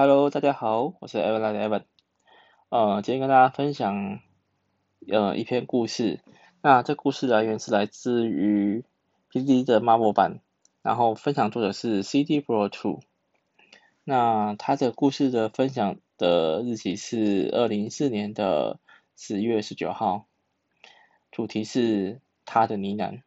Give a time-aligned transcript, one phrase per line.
[0.00, 1.82] Hello，大家好，我是 Evan 的 Evan。
[2.68, 4.20] 呃，今天跟大家分享
[5.10, 6.20] 呃一篇故事。
[6.62, 8.84] 那这故事来源是来自于
[9.28, 10.38] P D 的 Marvel 版，
[10.82, 13.00] 然后分享作者是 CD Pro Two。
[14.04, 18.78] 那他的故事的分享的日期是二零一四年的
[19.16, 20.26] 十月十九号，
[21.32, 23.22] 主题是他的呢喃。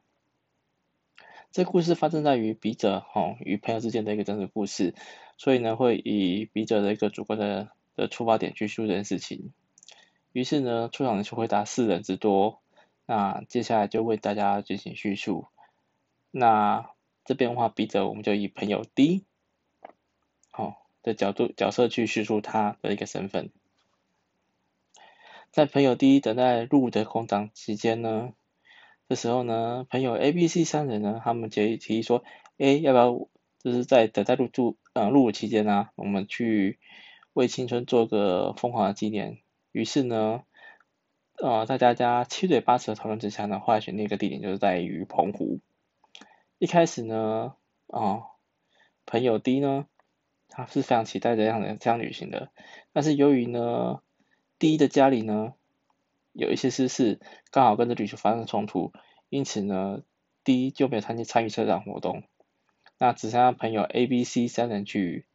[1.51, 4.95] 这故事发生在于笔者哈与朋友之间的一个真实故事，
[5.35, 9.51] 所以呢会以笔者的一个主观的的出发点去叙述这件事情。
[10.31, 12.61] 于是呢，出场人数会达四人之多。
[13.05, 15.47] 那接下来就为大家进行叙述。
[16.31, 16.89] 那
[17.25, 19.25] 这边的话，笔者我们就以朋友 D
[20.51, 23.49] 好的角度角色去叙述他的一个身份。
[25.51, 28.31] 在朋友 D 等待入的空档期间呢。
[29.11, 32.23] 这时候呢，朋友 A、B、C 三人呢，他们提提议说，
[32.57, 33.27] 哎，要不要
[33.59, 36.79] 就是在等待入住呃入伍期间呢，我们去
[37.33, 39.39] 为青春做个疯狂的纪念。
[39.73, 40.43] 于是呢，
[41.43, 45.59] 呃，在大家七嘴八舌的讨论之下呢，后来选定一个地点就是在于澎湖。
[46.57, 47.55] 一开始呢，
[47.87, 48.21] 啊、
[49.05, 49.87] 朋友 D 呢，
[50.47, 52.49] 他是非常期待这样的这样旅行的，
[52.93, 53.99] 但是由于呢
[54.57, 55.53] ，D 的家里呢。
[56.33, 57.19] 有一些私事
[57.51, 58.93] 刚好跟这旅行发生冲突，
[59.29, 60.03] 因此呢
[60.43, 62.23] ，D 就没有参加参与车展活动。
[62.97, 65.25] 那只剩下朋友 A、B、C 三人去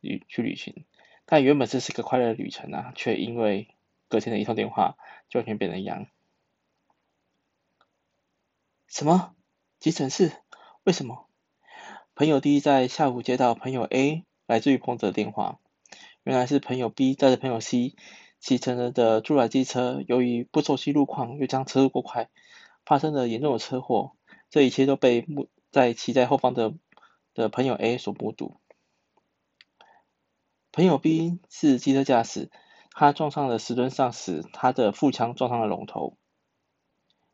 [0.00, 0.84] 旅去旅行。
[1.24, 3.68] 但原本这是个快乐的旅程啊，却因为
[4.08, 4.96] 隔天的一通电话，
[5.28, 6.06] 就完全变了样。
[8.86, 9.34] 什么？
[9.78, 10.32] 急诊室？
[10.84, 11.26] 为什么？
[12.14, 15.58] 朋友 D 在下午接到朋友 A 来自于澎湖的电话，
[16.22, 17.94] 原来是朋友 B 带着朋友 C。
[18.42, 22.28] 骑乘着的租来机车，由于不熟悉路况，又将车速过快，
[22.84, 24.16] 发生了严重的车祸。
[24.50, 26.74] 这一切都被目在骑在后方的
[27.34, 28.56] 的朋友 A 所目睹。
[30.72, 32.50] 朋友 B 是机车驾驶，
[32.90, 36.16] 他撞上了石墩上时，他的腹腔撞上了龙头，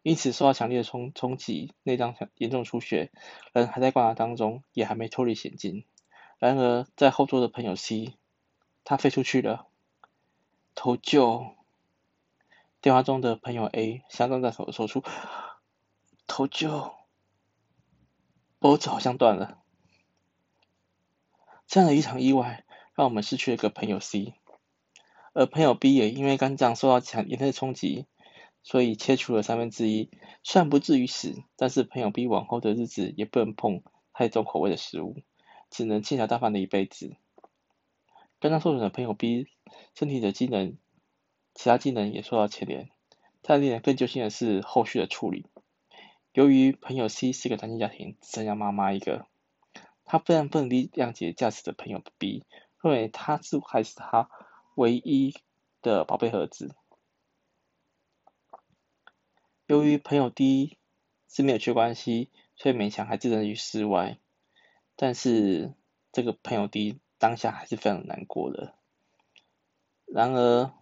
[0.03, 3.11] 因此受到强烈的冲冲击，内脏严重出血，
[3.55, 5.87] 人还在观察当中，也还没脱离险境。
[6.39, 8.13] 然而，在后座的朋友 C，
[8.85, 9.68] 他飞出去了。
[10.81, 11.57] 投救！
[12.81, 15.03] 电话中的朋友 A 相当在说说出
[16.29, 16.95] 投救，
[18.61, 19.59] 脖子好像断了。
[21.67, 24.35] 这样的一场意外，让我们失去了一个朋友 C，
[25.33, 28.07] 而朋友 B 也因为肝脏受到强严重的冲击，
[28.63, 30.13] 所以切除了三分之一。
[30.45, 35.17] 虽然不至于死，但是朋友 B 往后的日子也不能碰太重口味的食物，
[35.71, 37.17] 只能轻巧大方的一辈子。
[38.41, 39.49] 肝脏受损的朋友 B，
[39.97, 40.77] 身体的机能，
[41.55, 42.89] 其他机能也受到牵连。
[43.43, 45.47] 但令人更揪心的是后续的处理。
[46.35, 49.27] 由于朋友 C 是个单亲家庭，只剩下妈妈一个，
[50.05, 52.45] 他非常不能理解驾驶的朋友 B，
[52.81, 54.31] 认为他是还是他
[54.77, 55.35] 唯一
[55.83, 56.77] 的宝贝儿子。
[59.67, 60.79] 由于朋友 D
[61.29, 64.19] 是没有去关系，所以勉强还置身于事外。
[64.95, 65.75] 但是
[66.13, 67.01] 这个朋友 D。
[67.19, 68.75] 当下还是非常难过的。
[70.07, 70.73] 然而，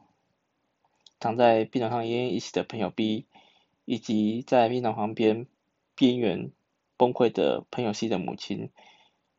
[1.19, 3.27] 躺在病床上奄奄一息的朋友 B，
[3.85, 5.47] 以及在病床旁边
[5.95, 6.53] 边缘
[6.97, 8.71] 崩溃的朋友 C 的母亲，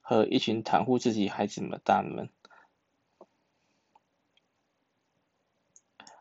[0.02, 2.30] 和一群袒护自己孩子们的大人们，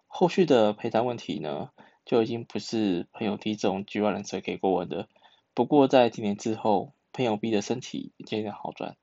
[0.06, 1.70] 后续的赔偿问题呢，
[2.04, 5.08] 就已经不是朋友 D 这种局外人可以过问的。
[5.54, 8.96] 不过，在几年之后，朋友 B 的身体渐渐好转。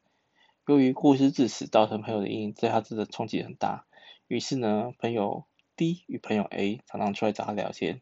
[0.65, 3.85] 由于过失致死造成朋友的阴影，对他真的冲击很大。
[4.27, 8.01] 于是呢，朋友 D 与朋友 A 常常出来找他聊天。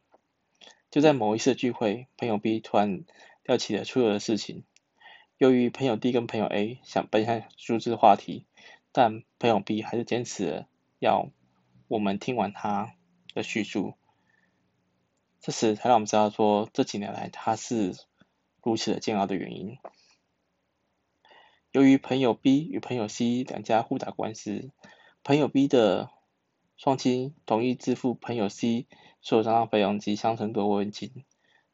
[0.91, 3.03] 就在某一次聚会，朋友 B 突然
[3.44, 4.63] 聊起了出游的事情。
[5.38, 8.45] 由于朋友 D 跟朋友 A 想本想阻止话题，
[8.91, 10.66] 但朋友 B 还是坚持
[10.99, 11.31] 要
[11.88, 12.93] 我们听完他
[13.33, 13.95] 的叙述。
[15.39, 17.95] 这时才让我们知道说，这几年来他是
[18.61, 19.79] 如此的煎熬的原因。
[21.72, 24.72] 由于朋友 B 与朋友 C 两家互打官司，
[25.23, 26.12] 朋友 B 的
[26.76, 28.88] 双亲同意支付朋友 C
[29.22, 31.23] 所有丧葬费用及相承的慰问金。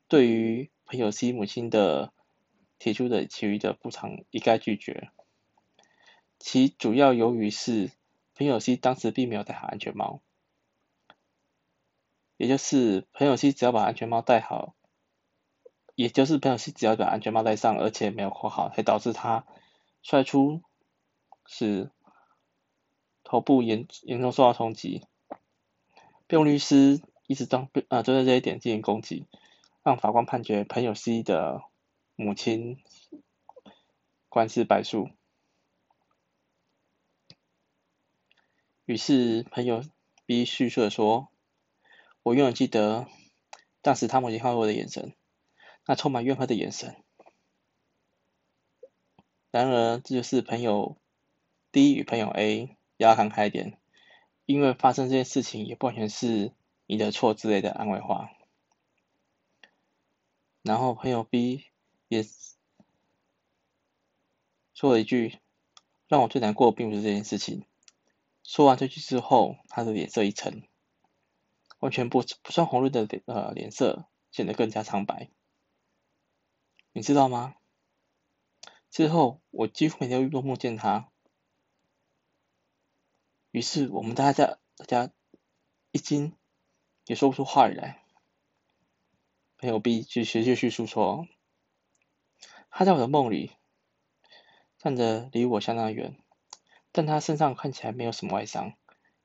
[0.08, 2.14] 对于朋友 C 母亲的
[2.78, 5.10] 提出的其余的补偿，一概拒绝。
[6.38, 7.90] 其主要由于是
[8.36, 10.22] 朋友 C 当时并没有戴好安全帽，
[12.38, 14.76] 也就是朋友 C 只要把安全帽戴好，
[15.96, 19.48] 也就是朋友 C 只要把安全帽戴上，而且没有扣好，才导致他。
[20.09, 20.63] 摔出，
[21.45, 21.92] 使
[23.25, 25.06] 头部严严重受到冲击。
[26.27, 29.25] 辩护律师一直当呃针对这一点进行攻击，
[29.83, 31.62] 让法官判决朋友 C 的
[32.15, 32.81] 母亲
[34.30, 35.09] 官司败诉。
[38.86, 39.83] 于是朋友
[40.25, 41.27] B 叙述的说
[42.24, 43.07] ：“我永远记得
[43.81, 45.13] 当时他母亲看我的眼神，
[45.86, 47.04] 那充满怨恨的眼神。
[49.50, 50.98] 然而，这就是朋友
[51.72, 53.80] D 与朋友 A 要看开一点，
[54.46, 56.52] 因为发生这件事情也不完全是
[56.86, 58.30] 你的错之类的安慰话。
[60.62, 61.66] 然后朋友 B
[62.10, 62.26] 也
[64.74, 65.40] 说了一句
[66.08, 67.66] ：“让我最难过并不是这件事情。”
[68.44, 70.64] 说完这句之后，他的脸色一沉，
[71.80, 75.30] 完全不不算红润的脸呃脸色显得更加苍白。
[76.92, 77.56] 你知道吗？
[78.98, 81.12] 之后我几乎每天都梦见他。
[83.52, 85.14] 于是我们大家大家
[85.92, 86.36] 一惊，
[87.06, 88.04] 也说不出话来。
[89.60, 91.28] 朋友 B 继续继续述说，
[92.72, 93.52] 他在我的梦里
[94.80, 96.18] 站着，离我相当远。
[96.92, 98.74] 但他身上看起来没有什么外伤，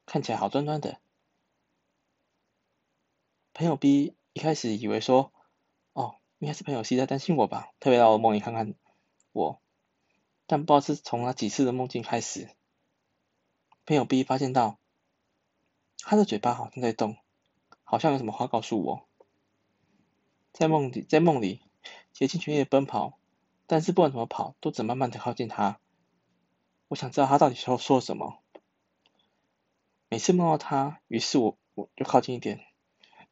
[0.04, 1.00] 看起来好端端的。
[3.54, 5.32] 朋友 B 一开始以为说，
[5.94, 8.74] 哦，应该是朋友 C 在担心我吧，特别到我梦里看看
[9.32, 9.61] 我。
[10.52, 12.50] 但不知道是从哪几次的梦境开始，
[13.86, 14.78] 朋友 B 发现到
[15.96, 17.16] 他的嘴巴好像在动，
[17.84, 19.08] 好像有什么话告诉我。
[20.52, 21.62] 在梦里，在梦里
[22.12, 23.18] 竭尽全力的奔跑，
[23.66, 25.80] 但是不管怎么跑，都只慢慢的靠近他。
[26.88, 28.42] 我想知道他到底说说什么。
[30.10, 32.60] 每次梦到他，于是我我就靠近一点。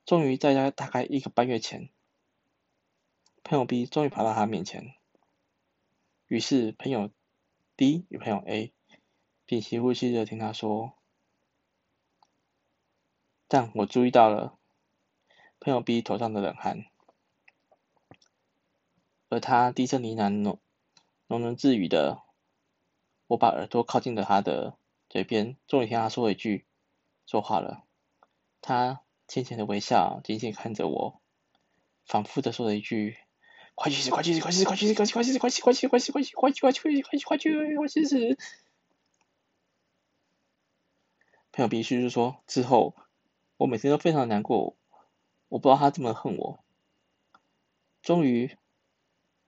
[0.07, 1.91] 终于在大大概一个半月前，
[3.43, 4.95] 朋友 B 终于跑到他面前。
[6.31, 7.11] 于是朋友
[7.77, 8.73] D 与朋友 A
[9.47, 10.97] 屏息呼吸着听他说。
[13.49, 14.57] 但我注意到了
[15.59, 16.85] 朋友 B 头上的冷汗，
[19.29, 20.57] 而他低声呢喃、
[21.27, 22.23] 喃喃自语的。
[23.27, 24.79] 我把耳朵靠近了他的
[25.09, 26.65] 嘴边，终于听他说了一句
[27.27, 27.83] ：“说话了。”
[28.63, 31.21] 他浅浅的微笑，紧紧看着我，
[32.05, 33.19] 反复的说了一句
[33.81, 34.11] ：“快去死！
[34.11, 34.41] 快去死！
[34.41, 34.65] 快去死！
[34.67, 34.93] 快去死！
[34.95, 35.09] 快去死！
[35.09, 35.39] 快去死！
[35.39, 35.63] 快去死！
[35.63, 35.89] 快去死！
[35.89, 36.13] 快去死！
[36.13, 38.37] 快去快去快去快去快去快去死！”
[41.51, 42.95] 朋友 B 叙述说：“之后
[43.57, 44.77] 我每天都非常难过，
[45.49, 46.63] 我不知道他这么恨我。
[48.03, 48.55] 终于，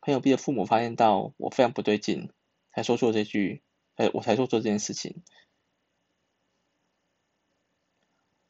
[0.00, 2.30] 朋友 B 的父母发现到我非常不对劲，
[2.70, 3.62] 才说出了这句。”
[3.96, 5.22] 哎，我才做做这件事情。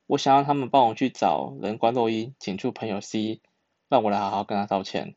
[0.06, 3.40] 我想让他们帮我去找人关录音，请出朋友 C，
[3.88, 5.16] 让我来好好跟他道歉。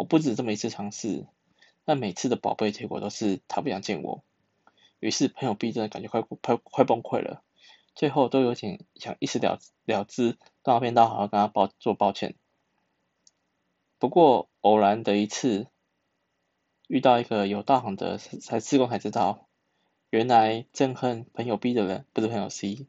[0.00, 1.26] 我不止这么一次尝试，
[1.84, 4.24] 但每次的宝贝结果都是他不想见我。
[4.98, 7.42] 于是朋友 B 真的感觉快快快崩溃了，
[7.94, 12.34] 最后都有点想一死了了之，到那边到好好跟他抱做抱歉。
[13.98, 15.66] 不过偶然的一次
[16.88, 19.48] 遇到一个有道行的才志工才知道。
[20.08, 22.86] 原来憎恨朋友 B 的人不是朋友 C，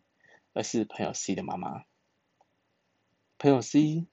[0.54, 1.84] 而是朋友 C 的妈妈。
[3.38, 4.08] 朋友 C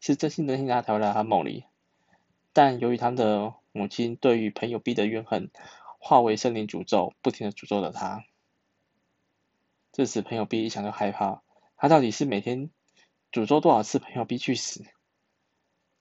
[0.00, 1.64] 是真心真心的他才会来他梦里，
[2.52, 5.50] 但由于他的母亲对于朋友 B 的怨恨
[5.98, 8.24] 化为森林诅咒，不停的诅咒着他。
[9.92, 11.42] 这时朋友 B 一想就害怕，
[11.76, 12.70] 他到底是每天
[13.30, 14.84] 诅咒多少次朋友 B 去死？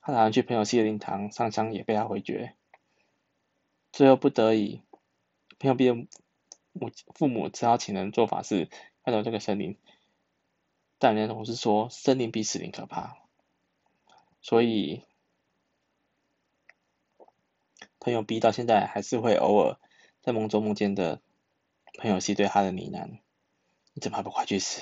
[0.02, 2.56] 他打算去朋友 C 的灵堂上香，也被他回绝。
[3.92, 4.82] 最后不得已，
[5.60, 6.08] 朋友 B 的。
[6.74, 8.70] 母父母只好请人做法事，
[9.04, 9.76] 看到这个森林，
[11.00, 13.18] 但人总是说森林比死灵可怕，
[14.42, 15.04] 所以
[18.02, 19.78] 朋友 B 到现在还是会偶尔
[20.22, 21.22] 在梦中梦见的
[21.98, 23.20] 朋友 C 对他的呢喃
[23.96, 24.82] ：“你怎么还不快去死？”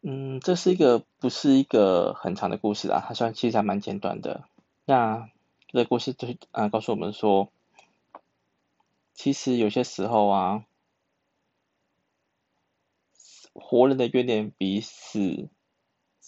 [0.00, 4.48] 嗯，这是一个不是一个很长的故事啊，它算其实还蛮简短的。
[4.86, 5.28] 那。
[5.70, 7.52] 这个故事就是啊，告诉我们说，
[9.12, 10.64] 其实有些时候啊，
[13.52, 15.50] 活人的怨念比死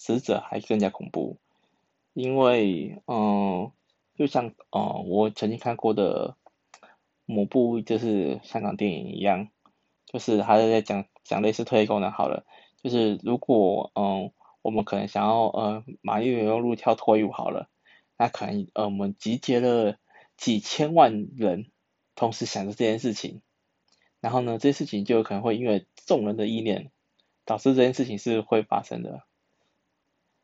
[0.01, 1.37] 死者还更加恐怖，
[2.15, 3.71] 因为嗯，
[4.15, 6.37] 就像呃，我曾经看过的
[7.27, 9.51] 某部就是香港电影一样，
[10.07, 12.47] 就是他在讲讲类似特异功能好了，
[12.83, 17.69] 就是如果嗯，我们可能想要呃，玛丽莲梦露跳脱衣舞好了。
[18.17, 19.99] 那可能呃，我们集结了
[20.39, 21.71] 几千万人，
[22.15, 23.43] 同时想着这件事情，
[24.21, 26.91] 然后呢，这件事情就可能会因为众人的意念，
[27.45, 29.25] 导致这件事情是会发生的。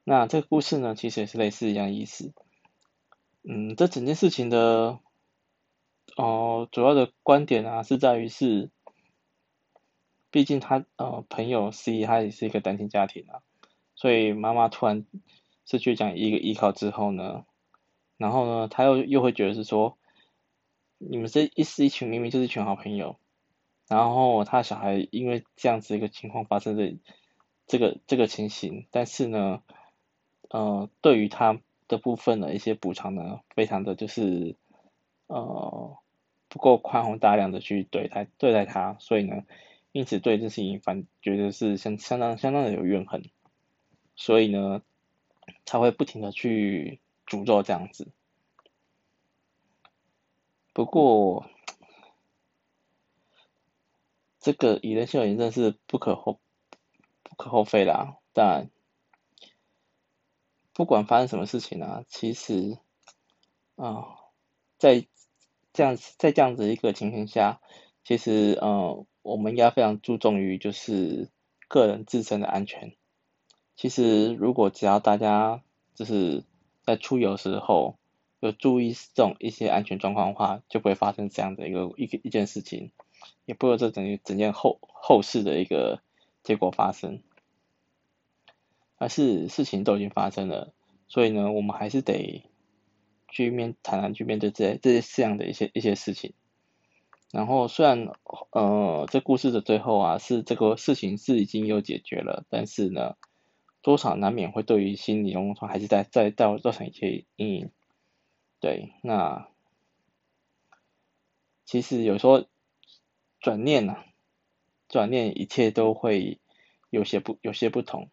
[0.09, 2.33] 那这个故事呢，其实也是类似一样意思。
[3.43, 5.01] 嗯，这整件事情的
[6.17, 8.71] 哦、主要的观点啊，是在于是，
[10.31, 13.43] 毕竟他呃朋友 C 他也是一个单亲家庭啊，
[13.97, 15.05] 所以妈妈突然
[15.65, 17.45] 失去这样一个依靠之后呢。
[18.17, 19.99] 然后呢，他又又会觉得是说，
[20.99, 23.19] 你们这一是一群明明就是一群好朋友，
[23.89, 26.95] 然后他小孩因为这样子一个情况发生的
[27.67, 29.63] 这个这个情形，但是呢，
[30.49, 34.57] 呃，对于他的部分的一些补偿呢，非常的就是
[35.27, 35.99] 呃
[36.49, 39.45] 不够宽宏大量的去对待对待他，所以呢，
[39.93, 43.23] 因此对这事情反觉得是相相当相当的有怨恨，
[44.15, 44.83] 所以呢，
[45.65, 48.09] 他会不停的去诅咒这样子。
[50.73, 51.49] 不过，
[54.39, 56.39] 这个以人性为本真是不可厚
[57.23, 58.19] 不可厚非啦。
[58.35, 58.69] 但
[60.77, 62.77] 不管发生什么事情啊，其实
[63.77, 64.19] 啊、
[64.77, 65.07] 在
[65.73, 67.63] 这样在这样子一个情形下，
[68.05, 71.31] 其实呃，我们应该非常注重于就是
[71.67, 72.95] 个人自身的安全。
[73.75, 75.63] 其实如果只要大家
[75.95, 76.45] 就是
[76.85, 77.97] 在出游时候，
[78.41, 82.93] 有注意这种一些安全状况的话，就不会发生这样的一个一个一件事情，
[83.47, 86.03] 也不会有这整整件后后事的一个
[86.43, 87.23] 结果发生。
[88.99, 90.73] 而是事情都已经发生了，
[91.09, 92.45] 所以呢，我们还是得
[93.29, 96.35] 去面坦然去面对这这些这样的一些一些事情。
[97.33, 98.09] 然后虽然
[98.51, 103.17] 呃这故事的最后啊是这个事情是已经有解决了，但是呢，
[103.83, 107.71] 多少难免会对于心理状况还是在在造造成一些阴影。
[108.61, 109.49] 对，那
[111.67, 112.47] 其实有时候
[113.41, 114.05] 转念呐、啊，
[114.89, 116.41] 转念一切都会
[116.91, 118.09] 有些不有些不同。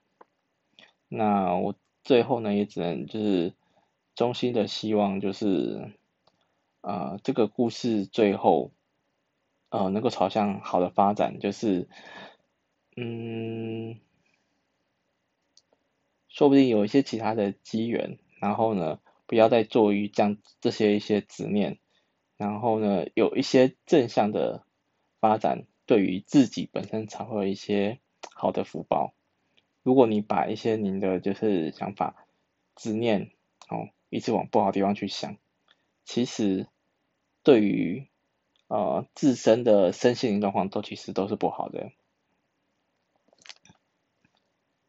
[1.15, 3.53] 那我最后呢，也只能就是
[4.15, 5.91] 衷心的希望，就是
[6.81, 8.71] 呃这个故事最后
[9.69, 11.87] 呃能够朝向好的发展，就是
[12.95, 13.97] 嗯，
[16.27, 18.99] 说不定有一些其他的机缘，然后呢。
[19.25, 21.79] 不要再做于这样这些一些执念，
[22.37, 24.63] 然后呢，有一些正向的
[25.19, 27.99] 发展，对于自己本身才会有一些
[28.35, 29.13] 好的福报。
[29.83, 32.25] 如果你把一些您的就是想法、
[32.75, 33.31] 执念，
[33.69, 35.37] 哦，一直往不好的地方去想，
[36.03, 36.67] 其实
[37.43, 38.07] 对于
[38.67, 41.91] 呃自身的身心灵状况都其实都是不好的。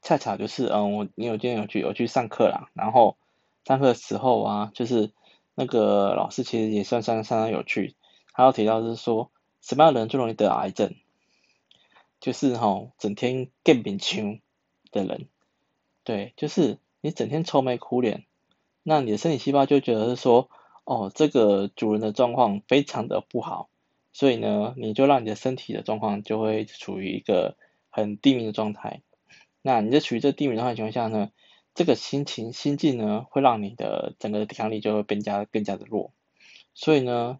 [0.00, 3.18] 恰巧就是嗯，我你有今天有去有去上课啦，然后。
[3.66, 5.10] 上课的时候啊，就是
[5.54, 7.96] 那个老师其实也算相相当有趣，
[8.34, 9.30] 他要提到就是说，
[9.62, 10.94] 什么样的人最容易得癌症？
[12.20, 14.20] 就是哈、哦，整天见面笑
[14.94, 15.28] 的人，
[16.04, 18.24] 对，就是你整天愁眉苦脸，
[18.82, 20.48] 那你的身体细胞就觉得是说，
[20.84, 23.68] 哦，这个主人的状况非常的不好，
[24.12, 27.56] 所以呢，你就让你的身体的状况就会处于一个
[27.90, 29.02] 很低迷的状态。
[29.62, 31.30] 那你在处于这低迷状态情况下呢，
[31.74, 36.12] 这个心情心境呢，会让你的整个抵抗力就会更加更加的弱。
[36.74, 37.38] 所以呢，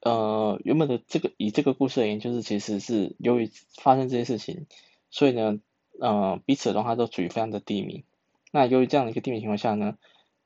[0.00, 4.66] 呃，原本的这个以这个故事而言，就是其实是由于发生这些事情，
[5.10, 5.58] 所以呢，
[6.00, 8.04] 呃，彼此的状态都处于非常的低迷。
[8.52, 9.96] 那由于这样的一个低迷情况下呢，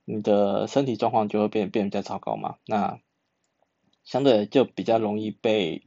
[0.04, 2.57] 你的身体状况就会变变得比较糟糕嘛。
[2.66, 3.00] 那
[4.04, 5.83] 相对就比较容易被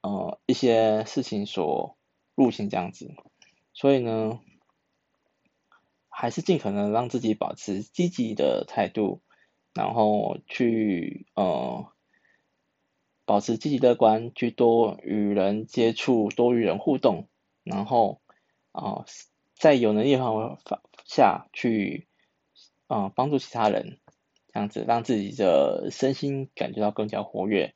[0.00, 1.96] 呃一些事情所
[2.34, 3.14] 入侵这样子。
[3.72, 4.40] 所以呢。
[6.16, 9.20] 还是尽可能让自己保持积极的态度，
[9.74, 11.88] 然后去呃
[13.24, 17.26] 保持积极乐观，去多与人接触，多与人互动，
[17.64, 18.20] 然后
[18.74, 19.06] 啊、
[19.54, 20.58] 在有能力的范围
[21.06, 22.06] 下去
[22.86, 23.98] 啊、呃、帮助其他人，
[24.52, 27.74] 这样子让自己的身心感觉到更加活跃，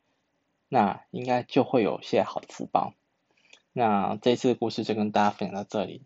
[0.67, 2.93] 那应该就会有些好的福报。
[3.73, 6.03] 那这次的故事就跟大家分享到这里，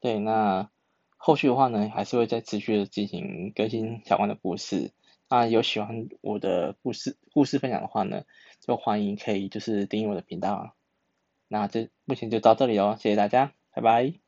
[0.00, 0.68] 对，那。
[1.16, 4.92] 后续的话呢，还是会再持续的进行更新相关的故事。
[5.30, 8.24] 那有喜欢我的故事故事分享的话呢，
[8.60, 10.76] 就欢迎可以就是订阅我的频道。
[11.48, 14.23] 那这目前就到这里哦，谢谢大家，拜拜。